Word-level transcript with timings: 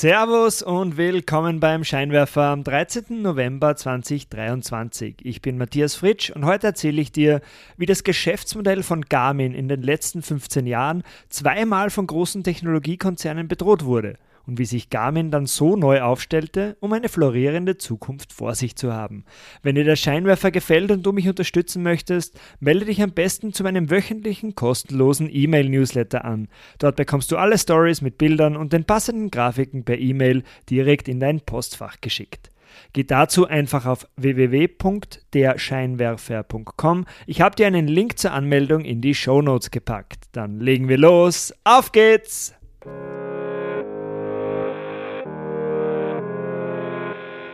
Servus 0.00 0.62
und 0.62 0.96
willkommen 0.96 1.60
beim 1.60 1.84
Scheinwerfer 1.84 2.44
am 2.44 2.64
13. 2.64 3.20
November 3.20 3.76
2023. 3.76 5.16
Ich 5.24 5.42
bin 5.42 5.58
Matthias 5.58 5.94
Fritsch 5.94 6.30
und 6.30 6.46
heute 6.46 6.68
erzähle 6.68 7.02
ich 7.02 7.12
dir, 7.12 7.42
wie 7.76 7.84
das 7.84 8.02
Geschäftsmodell 8.02 8.82
von 8.82 9.02
Garmin 9.02 9.52
in 9.52 9.68
den 9.68 9.82
letzten 9.82 10.22
15 10.22 10.66
Jahren 10.66 11.02
zweimal 11.28 11.90
von 11.90 12.06
großen 12.06 12.42
Technologiekonzernen 12.42 13.46
bedroht 13.46 13.84
wurde– 13.84 14.16
und 14.50 14.58
wie 14.58 14.64
sich 14.64 14.90
Garmin 14.90 15.30
dann 15.30 15.46
so 15.46 15.76
neu 15.76 16.02
aufstellte, 16.02 16.76
um 16.80 16.92
eine 16.92 17.08
florierende 17.08 17.78
Zukunft 17.78 18.32
vor 18.32 18.56
sich 18.56 18.74
zu 18.74 18.92
haben. 18.92 19.24
Wenn 19.62 19.76
dir 19.76 19.84
der 19.84 19.94
Scheinwerfer 19.94 20.50
gefällt 20.50 20.90
und 20.90 21.04
du 21.04 21.12
mich 21.12 21.28
unterstützen 21.28 21.84
möchtest, 21.84 22.36
melde 22.58 22.86
dich 22.86 23.00
am 23.00 23.12
besten 23.12 23.52
zu 23.52 23.62
meinem 23.62 23.90
wöchentlichen 23.90 24.56
kostenlosen 24.56 25.28
E-Mail-Newsletter 25.30 26.24
an. 26.24 26.48
Dort 26.80 26.96
bekommst 26.96 27.30
du 27.30 27.36
alle 27.36 27.58
Stories 27.58 28.00
mit 28.00 28.18
Bildern 28.18 28.56
und 28.56 28.72
den 28.72 28.82
passenden 28.82 29.30
Grafiken 29.30 29.84
per 29.84 29.98
E-Mail 29.98 30.42
direkt 30.68 31.06
in 31.06 31.20
dein 31.20 31.42
Postfach 31.42 32.00
geschickt. 32.00 32.50
Geh 32.92 33.04
dazu 33.04 33.46
einfach 33.46 33.86
auf 33.86 34.08
www.derscheinwerfer.com. 34.16 37.06
Ich 37.26 37.40
habe 37.40 37.54
dir 37.54 37.68
einen 37.68 37.86
Link 37.86 38.18
zur 38.18 38.32
Anmeldung 38.32 38.84
in 38.84 39.00
die 39.00 39.14
Show 39.14 39.42
Notes 39.42 39.70
gepackt. 39.70 40.24
Dann 40.32 40.58
legen 40.58 40.88
wir 40.88 40.98
los. 40.98 41.54
Auf 41.62 41.92
geht's! 41.92 42.52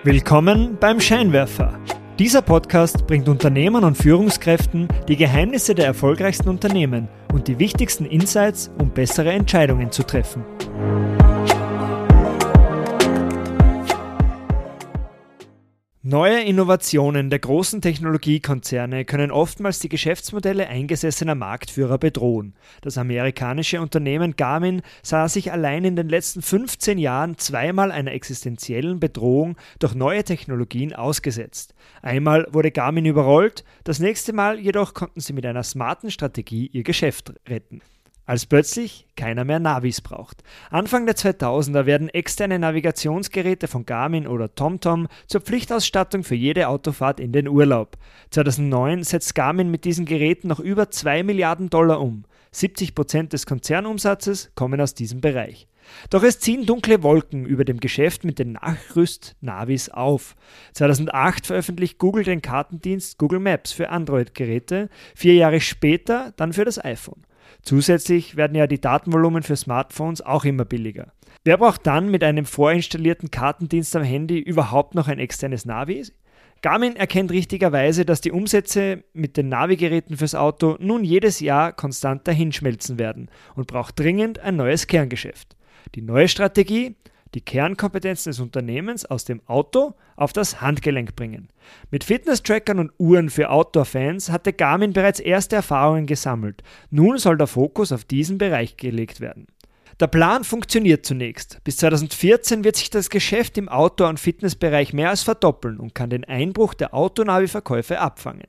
Willkommen 0.06 0.78
beim 0.78 1.00
Scheinwerfer. 1.00 1.80
Dieser 2.20 2.40
Podcast 2.40 3.08
bringt 3.08 3.28
Unternehmern 3.28 3.82
und 3.82 3.96
Führungskräften 3.96 4.86
die 5.08 5.16
Geheimnisse 5.16 5.74
der 5.74 5.86
erfolgreichsten 5.86 6.48
Unternehmen 6.48 7.08
und 7.34 7.48
die 7.48 7.58
wichtigsten 7.58 8.04
Insights, 8.04 8.70
um 8.78 8.90
bessere 8.90 9.32
Entscheidungen 9.32 9.90
zu 9.90 10.04
treffen. 10.04 10.44
Neue 16.08 16.40
Innovationen 16.44 17.30
der 17.30 17.40
großen 17.40 17.80
Technologiekonzerne 17.80 19.04
können 19.04 19.32
oftmals 19.32 19.80
die 19.80 19.88
Geschäftsmodelle 19.88 20.68
eingesessener 20.68 21.34
Marktführer 21.34 21.98
bedrohen. 21.98 22.54
Das 22.80 22.96
amerikanische 22.96 23.80
Unternehmen 23.80 24.36
Garmin 24.36 24.82
sah 25.02 25.26
sich 25.26 25.50
allein 25.50 25.84
in 25.84 25.96
den 25.96 26.08
letzten 26.08 26.42
15 26.42 26.98
Jahren 26.98 27.38
zweimal 27.38 27.90
einer 27.90 28.12
existenziellen 28.12 29.00
Bedrohung 29.00 29.56
durch 29.80 29.96
neue 29.96 30.22
Technologien 30.22 30.92
ausgesetzt. 30.92 31.74
Einmal 32.02 32.46
wurde 32.52 32.70
Garmin 32.70 33.04
überrollt, 33.04 33.64
das 33.82 33.98
nächste 33.98 34.32
Mal 34.32 34.60
jedoch 34.60 34.94
konnten 34.94 35.18
sie 35.18 35.32
mit 35.32 35.44
einer 35.44 35.64
smarten 35.64 36.12
Strategie 36.12 36.68
ihr 36.72 36.84
Geschäft 36.84 37.32
retten 37.48 37.80
als 38.26 38.46
plötzlich 38.46 39.06
keiner 39.16 39.44
mehr 39.44 39.60
Navis 39.60 40.00
braucht. 40.00 40.42
Anfang 40.70 41.06
der 41.06 41.16
2000er 41.16 41.86
werden 41.86 42.08
externe 42.08 42.58
Navigationsgeräte 42.58 43.68
von 43.68 43.86
Garmin 43.86 44.26
oder 44.26 44.54
TomTom 44.54 45.06
zur 45.26 45.40
Pflichtausstattung 45.40 46.24
für 46.24 46.34
jede 46.34 46.68
Autofahrt 46.68 47.20
in 47.20 47.32
den 47.32 47.48
Urlaub. 47.48 47.96
2009 48.30 49.04
setzt 49.04 49.34
Garmin 49.34 49.70
mit 49.70 49.84
diesen 49.84 50.04
Geräten 50.04 50.48
noch 50.48 50.60
über 50.60 50.90
2 50.90 51.22
Milliarden 51.22 51.70
Dollar 51.70 52.00
um. 52.00 52.24
70 52.50 52.94
Prozent 52.94 53.32
des 53.32 53.46
Konzernumsatzes 53.46 54.50
kommen 54.54 54.80
aus 54.80 54.94
diesem 54.94 55.20
Bereich. 55.20 55.68
Doch 56.10 56.22
es 56.22 56.40
ziehen 56.40 56.66
dunkle 56.66 57.02
Wolken 57.02 57.46
über 57.46 57.64
dem 57.64 57.78
Geschäft 57.78 58.24
mit 58.24 58.38
den 58.38 58.52
Nachrüst-Navis 58.52 59.88
auf. 59.90 60.34
2008 60.72 61.46
veröffentlicht 61.46 61.98
Google 61.98 62.24
den 62.24 62.42
Kartendienst 62.42 63.18
Google 63.18 63.40
Maps 63.40 63.72
für 63.72 63.90
Android-Geräte, 63.90 64.88
vier 65.14 65.34
Jahre 65.34 65.60
später 65.60 66.32
dann 66.36 66.52
für 66.52 66.64
das 66.64 66.82
iPhone. 66.82 67.22
Zusätzlich 67.62 68.36
werden 68.36 68.56
ja 68.56 68.66
die 68.66 68.80
Datenvolumen 68.80 69.42
für 69.42 69.56
Smartphones 69.56 70.22
auch 70.22 70.44
immer 70.44 70.64
billiger. 70.64 71.12
Wer 71.44 71.58
braucht 71.58 71.86
dann 71.86 72.10
mit 72.10 72.24
einem 72.24 72.44
vorinstallierten 72.44 73.30
Kartendienst 73.30 73.94
am 73.94 74.02
Handy 74.02 74.38
überhaupt 74.38 74.94
noch 74.94 75.08
ein 75.08 75.18
externes 75.18 75.64
Navi? 75.64 76.04
Garmin 76.62 76.96
erkennt 76.96 77.30
richtigerweise, 77.30 78.04
dass 78.04 78.20
die 78.20 78.32
Umsätze 78.32 79.04
mit 79.12 79.36
den 79.36 79.48
Navigeräten 79.48 80.16
fürs 80.16 80.34
Auto 80.34 80.76
nun 80.80 81.04
jedes 81.04 81.40
Jahr 81.40 81.72
konstant 81.72 82.26
dahinschmelzen 82.26 82.98
werden 82.98 83.30
und 83.54 83.66
braucht 83.66 83.98
dringend 83.98 84.38
ein 84.40 84.56
neues 84.56 84.86
Kerngeschäft. 84.86 85.56
Die 85.94 86.02
neue 86.02 86.28
Strategie? 86.28 86.96
Die 87.34 87.40
Kernkompetenzen 87.40 88.30
des 88.30 88.40
Unternehmens 88.40 89.04
aus 89.04 89.24
dem 89.24 89.40
Auto 89.46 89.94
auf 90.16 90.32
das 90.32 90.60
Handgelenk 90.60 91.16
bringen. 91.16 91.48
Mit 91.90 92.04
Fitness-Trackern 92.04 92.78
und 92.78 92.92
Uhren 92.98 93.30
für 93.30 93.50
Outdoor-Fans 93.50 94.30
hatte 94.30 94.52
Garmin 94.52 94.92
bereits 94.92 95.20
erste 95.20 95.56
Erfahrungen 95.56 96.06
gesammelt. 96.06 96.62
Nun 96.90 97.18
soll 97.18 97.36
der 97.36 97.46
Fokus 97.46 97.92
auf 97.92 98.04
diesen 98.04 98.38
Bereich 98.38 98.76
gelegt 98.76 99.20
werden. 99.20 99.46
Der 99.98 100.08
Plan 100.08 100.44
funktioniert 100.44 101.06
zunächst. 101.06 101.62
Bis 101.64 101.78
2014 101.78 102.64
wird 102.64 102.76
sich 102.76 102.90
das 102.90 103.08
Geschäft 103.08 103.56
im 103.56 103.70
Outdoor- 103.70 104.10
und 104.10 104.20
Fitnessbereich 104.20 104.92
mehr 104.92 105.08
als 105.08 105.22
verdoppeln 105.22 105.78
und 105.78 105.94
kann 105.94 106.10
den 106.10 106.24
Einbruch 106.24 106.74
der 106.74 106.92
Autonavi-Verkäufe 106.92 107.98
abfangen. 107.98 108.48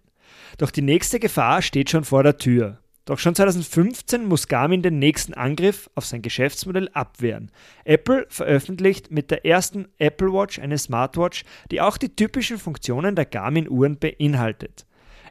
Doch 0.57 0.71
die 0.71 0.81
nächste 0.81 1.19
Gefahr 1.19 1.61
steht 1.61 1.89
schon 1.89 2.03
vor 2.03 2.23
der 2.23 2.37
Tür. 2.37 2.79
Doch 3.07 3.19
schon 3.19 3.35
2015 3.35 4.25
muss 4.25 4.49
Garmin 4.49 4.81
den 4.81 4.99
nächsten 4.99 5.33
Angriff 5.33 5.89
auf 5.95 6.05
sein 6.05 6.21
Geschäftsmodell 6.21 6.89
abwehren. 6.91 7.51
Apple 7.85 8.25
veröffentlicht 8.27 9.11
mit 9.11 9.31
der 9.31 9.45
ersten 9.45 9.87
Apple 9.97 10.33
Watch 10.33 10.59
eine 10.59 10.77
Smartwatch, 10.77 11.45
die 11.71 11.79
auch 11.79 11.95
die 11.95 12.13
typischen 12.13 12.57
Funktionen 12.57 13.15
der 13.15 13.23
Garmin-Uhren 13.23 13.97
beinhaltet. 13.97 14.85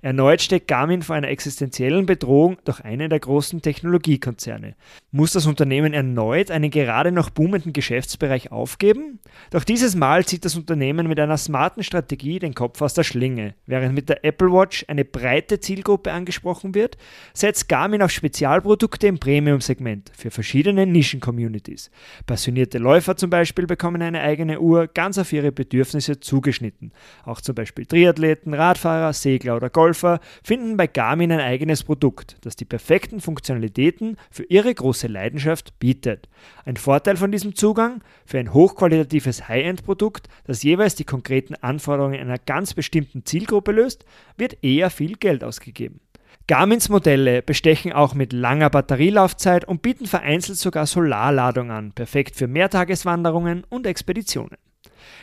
Erneut 0.07 0.41
steckt 0.41 0.69
Garmin 0.69 1.03
vor 1.03 1.17
einer 1.17 1.27
existenziellen 1.27 2.07
Bedrohung 2.07 2.59
durch 2.65 2.81
einen 2.81 3.11
der 3.11 3.19
großen 3.19 3.61
Technologiekonzerne. 3.61 4.77
Muss 5.11 5.33
das 5.33 5.47
Unternehmen 5.47 5.95
erneut 5.95 6.53
einen 6.53 6.71
gerade 6.71 7.11
noch 7.11 7.29
boomenden 7.29 7.73
Geschäftsbereich 7.73 8.53
aufgeben? 8.53 9.19
Doch 9.51 9.65
dieses 9.65 9.97
Mal 9.97 10.25
zieht 10.25 10.45
das 10.45 10.55
Unternehmen 10.55 11.09
mit 11.09 11.19
einer 11.19 11.37
smarten 11.37 11.83
Strategie 11.83 12.39
den 12.39 12.55
Kopf 12.55 12.81
aus 12.83 12.95
der 12.95 13.03
Schlinge. 13.03 13.57
Während 13.67 13.97
mit 13.97 14.09
der 14.09 14.25
Apple 14.25 14.53
Watch 14.53 14.85
eine 14.87 15.05
breite 15.05 15.59
Zielgruppe 15.59 16.13
angesprochen 16.13 16.77
wird, 16.77 16.97
setzt 17.35 17.69
Garmin 17.69 18.01
auf 18.01 18.13
Spezialprodukte 18.13 19.09
im 19.09 19.19
Premium-Segment 19.19 20.13
für 20.17 20.31
verschiedene 20.31 20.87
Nischen-Communities. 20.87 21.91
Passionierte 22.27 22.79
Läufer 22.79 23.17
zum 23.17 23.31
Beispiel 23.31 23.67
bekommen 23.67 24.03
eine 24.03 24.21
eigene 24.21 24.61
Uhr 24.61 24.87
ganz 24.87 25.19
auf 25.19 25.33
ihre 25.33 25.51
Bedürfnisse 25.51 26.21
zugeschnitten. 26.21 26.93
Auch 27.25 27.41
zum 27.41 27.57
Beispiel 27.57 27.87
Triathleten, 27.87 28.55
Radfahrer, 28.55 29.13
Segler 29.13 29.57
oder 29.57 29.69
Golfer 29.69 29.96
Golfer 29.97 30.21
finden 30.43 30.77
bei 30.77 30.87
Garmin 30.87 31.33
ein 31.33 31.41
eigenes 31.41 31.83
Produkt, 31.83 32.37
das 32.43 32.55
die 32.55 32.67
perfekten 32.67 33.21
Funktionalitäten 33.21 34.19
für 34.31 34.45
ihre 34.45 34.75
große 34.75 35.07
Leidenschaft 35.07 35.79
bietet. 35.79 36.29
Ein 36.67 36.77
Vorteil 36.77 37.17
von 37.17 37.33
diesem 37.33 37.55
Zugang 37.55 38.03
für 38.27 38.39
ein 38.39 38.53
hochqualitatives 38.53 39.49
High-End-Produkt, 39.49 40.29
das 40.45 40.63
jeweils 40.63 40.97
die 40.97 41.05
konkreten 41.05 41.55
Anforderungen 41.55 42.21
einer 42.21 42.39
ganz 42.39 42.75
bestimmten 42.75 43.25
Zielgruppe 43.25 43.73
löst, 43.73 44.05
wird 44.37 44.63
eher 44.63 44.91
viel 44.91 45.17
Geld 45.17 45.43
ausgegeben. 45.43 46.01
Garmins 46.47 46.91
Modelle 46.91 47.41
bestechen 47.41 47.95
auch 47.95 48.13
mit 48.13 48.35
langer 48.35 48.69
Batterielaufzeit 48.69 49.65
und 49.65 49.81
bieten 49.81 50.07
vereinzelt 50.07 50.59
sogar 50.59 50.87
Solarladung 50.87 51.71
an, 51.71 51.93
perfekt 51.93 52.37
für 52.37 52.47
Mehrtageswanderungen 52.47 53.65
und 53.71 53.87
Expeditionen. 53.87 54.59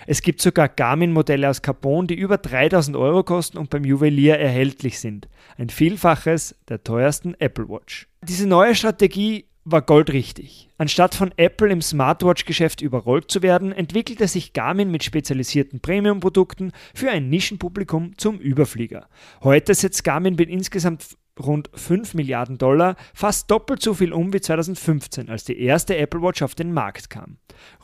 Es 0.08 0.22
gibt 0.22 0.42
sogar 0.42 0.70
Garmin-Modelle 0.70 1.50
aus 1.50 1.62
Carbon, 1.62 2.08
die 2.08 2.16
über 2.16 2.38
3000 2.38 2.98
Euro 2.98 3.24
kosten 3.24 3.58
und 3.58 3.70
beim 3.70 3.86
Juwelier 3.86 4.38
erhältlich 4.38 5.00
sind. 5.00 5.28
Ein 5.58 5.70
Vielfaches 5.70 6.56
der 6.70 6.84
teuersten 6.84 7.36
Apple 7.40 7.70
Watch. 7.70 8.08
Diese 8.22 8.48
neue 8.48 8.76
Strategie 8.76 9.46
war 9.66 9.82
goldrichtig. 9.82 10.70
Anstatt 10.78 11.16
von 11.16 11.32
Apple 11.38 11.72
im 11.72 11.82
Smartwatch-Geschäft 11.82 12.82
überrollt 12.82 13.32
zu 13.32 13.42
werden, 13.42 13.72
entwickelte 13.72 14.28
sich 14.28 14.54
Garmin 14.54 14.92
mit 14.92 15.04
spezialisierten 15.04 15.80
Premium-Produkten 15.80 16.72
für 16.94 17.10
ein 17.10 17.30
Nischenpublikum 17.30 18.18
zum 18.18 18.40
Überflieger. 18.40 19.08
Heute 19.42 19.74
setzt 19.74 20.04
Garmin 20.04 20.36
mit 20.36 20.50
insgesamt 20.50 21.18
rund 21.40 21.70
5 21.74 22.14
Milliarden 22.14 22.58
Dollar, 22.58 22.96
fast 23.14 23.50
doppelt 23.50 23.82
so 23.82 23.94
viel 23.94 24.14
um 24.14 24.34
wie 24.34 24.42
2015, 24.42 25.30
als 25.30 25.44
die 25.44 25.60
erste 25.60 25.98
Apple 25.98 26.22
Watch 26.22 26.42
auf 26.42 26.56
den 26.56 26.74
Markt 26.74 27.10
kam. 27.10 27.38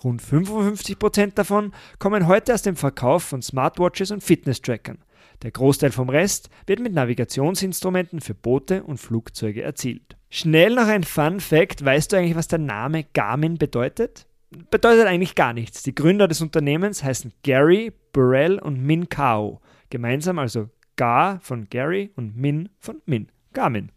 Rund 0.03 0.21
55 0.21 0.99
Prozent 0.99 1.37
davon 1.37 1.73
kommen 1.97 2.27
heute 2.27 2.53
aus 2.53 2.61
dem 2.61 2.75
Verkauf 2.75 3.23
von 3.23 3.41
Smartwatches 3.41 4.11
und 4.11 4.23
Fitness-Trackern. 4.23 4.99
Der 5.41 5.51
Großteil 5.51 5.91
vom 5.91 6.09
Rest 6.09 6.49
wird 6.67 6.81
mit 6.81 6.93
Navigationsinstrumenten 6.93 8.19
für 8.19 8.33
Boote 8.33 8.83
und 8.83 8.97
Flugzeuge 8.97 9.61
erzielt. 9.61 10.17
Schnell 10.29 10.75
noch 10.75 10.87
ein 10.87 11.03
Fun 11.03 11.39
Fact: 11.39 11.83
Weißt 11.83 12.11
du 12.11 12.17
eigentlich, 12.17 12.35
was 12.35 12.49
der 12.49 12.59
Name 12.59 13.05
Garmin 13.13 13.57
bedeutet? 13.57 14.27
Bedeutet 14.69 15.05
eigentlich 15.05 15.35
gar 15.35 15.53
nichts. 15.53 15.83
Die 15.83 15.95
Gründer 15.95 16.27
des 16.27 16.41
Unternehmens 16.41 17.03
heißen 17.03 17.31
Gary, 17.43 17.93
Burrell 18.11 18.59
und 18.59 18.81
Min 18.81 19.07
Kao. 19.07 19.61
Gemeinsam 19.89 20.39
also 20.39 20.69
Gar 20.97 21.39
von 21.39 21.69
Gary 21.69 22.11
und 22.15 22.35
Min 22.35 22.69
von 22.79 23.01
Min. 23.05 23.31
Garmin. 23.53 23.91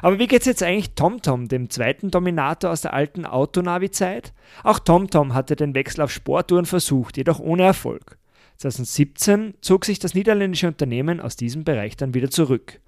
Aber 0.00 0.18
wie 0.18 0.26
geht 0.26 0.40
es 0.40 0.46
jetzt 0.46 0.62
eigentlich 0.62 0.94
TomTom, 0.94 1.48
dem 1.48 1.70
zweiten 1.70 2.10
Dominator 2.10 2.70
aus 2.70 2.82
der 2.82 2.94
alten 2.94 3.26
Autonavi-Zeit? 3.26 4.32
Auch 4.62 4.78
TomTom 4.78 5.34
hatte 5.34 5.56
den 5.56 5.74
Wechsel 5.74 6.02
auf 6.02 6.10
Sportuhren 6.10 6.66
versucht, 6.66 7.16
jedoch 7.16 7.40
ohne 7.40 7.64
Erfolg. 7.64 8.18
2017 8.62 9.54
zog 9.60 9.84
sich 9.84 9.98
das 9.98 10.14
niederländische 10.14 10.68
Unternehmen 10.68 11.20
aus 11.20 11.36
diesem 11.36 11.64
Bereich 11.64 11.96
dann 11.96 12.14
wieder 12.14 12.30
zurück. 12.30 12.80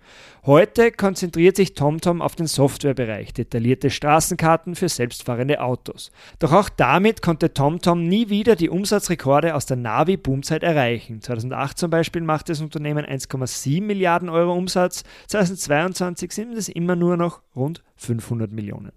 Heute 0.47 0.93
konzentriert 0.93 1.57
sich 1.57 1.75
TomTom 1.75 2.23
auf 2.23 2.37
den 2.37 2.47
Softwarebereich, 2.47 3.33
detaillierte 3.33 3.91
Straßenkarten 3.91 4.77
für 4.77 4.89
selbstfahrende 4.89 5.61
Autos. 5.61 6.13
Doch 6.39 6.53
auch 6.53 6.69
damit 6.69 7.23
konnte 7.23 7.53
TomTom 7.53 8.07
nie 8.07 8.29
wieder 8.29 8.55
die 8.55 8.69
Umsatzrekorde 8.69 9.55
aus 9.55 9.67
der 9.67 9.79
Navi-Boomzeit 9.79 10.63
erreichen. 10.63 11.21
2008 11.21 11.79
zum 11.79 11.91
Beispiel 11.91 12.23
machte 12.23 12.53
das 12.53 12.61
Unternehmen 12.61 13.05
1,7 13.05 13.83
Milliarden 13.83 14.29
Euro 14.29 14.55
Umsatz, 14.55 15.03
2022 15.29 16.33
sind 16.33 16.55
es 16.55 16.69
immer 16.69 16.95
nur 16.95 17.17
noch 17.17 17.41
rund 17.57 17.83
500 17.97 18.53
Millionen. 18.53 18.93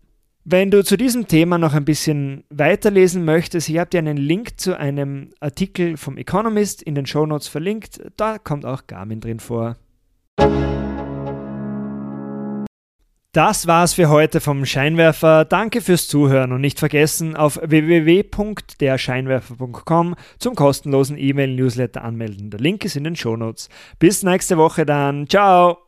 Wenn 0.50 0.72
du 0.72 0.82
zu 0.82 0.96
diesem 0.96 1.28
Thema 1.28 1.58
noch 1.58 1.74
ein 1.74 1.84
bisschen 1.84 2.46
weiterlesen 2.50 3.26
möchtest, 3.26 3.68
ich 3.68 3.80
habe 3.80 3.90
dir 3.90 3.98
einen 3.98 4.16
Link 4.16 4.62
zu 4.62 4.80
einem 4.80 5.32
Artikel 5.42 5.98
vom 5.98 6.16
Economist 6.16 6.82
in 6.82 6.96
den 6.96 7.06
Shownotes 7.06 7.50
verlinkt. 7.50 8.02
Da 8.16 8.38
kommt 8.38 8.66
auch 8.66 8.88
Garmin 8.88 9.20
drin 9.20 9.42
vor. 9.42 9.76
Das 13.34 13.68
war's 13.68 13.96
für 13.96 14.08
heute 14.08 14.40
vom 14.40 14.66
Scheinwerfer. 14.66 15.44
Danke 15.44 15.82
fürs 15.82 16.08
Zuhören 16.08 16.54
und 16.54 16.62
nicht 16.62 16.80
vergessen, 16.80 17.36
auf 17.36 17.60
www.derscheinwerfer.com 17.62 20.16
zum 20.40 20.56
kostenlosen 20.56 21.18
E-Mail-Newsletter 21.18 22.02
anmelden. 22.02 22.52
Der 22.52 22.62
Link 22.62 22.86
ist 22.86 22.96
in 22.96 23.04
den 23.04 23.18
Shownotes. 23.18 23.68
Bis 24.00 24.24
nächste 24.24 24.58
Woche 24.58 24.86
dann. 24.86 25.28
Ciao! 25.28 25.87